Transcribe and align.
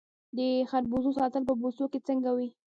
د 0.37 0.39
خربوزو 0.69 1.09
ساتل 1.19 1.43
په 1.47 1.53
بوسو 1.59 1.85
کې 1.91 1.99
څنګه 2.07 2.29
وي؟ 2.37 2.49